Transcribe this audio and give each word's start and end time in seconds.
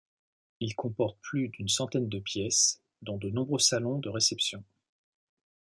Il 0.61 0.73
comporte 0.75 1.19
plus 1.21 1.49
d'une 1.49 1.67
centaine 1.67 2.09
de 2.09 2.17
pièces 2.17 2.81
dont 3.03 3.19
de 3.19 3.29
nombreux 3.29 3.59
salons 3.59 3.99
de 3.99 4.09
réceptions. 4.09 4.63